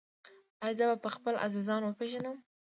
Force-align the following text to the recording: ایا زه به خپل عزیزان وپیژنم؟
ایا 0.65 0.75
زه 0.77 0.85
به 1.03 1.09
خپل 1.15 1.33
عزیزان 1.45 1.81
وپیژنم؟ 1.83 2.37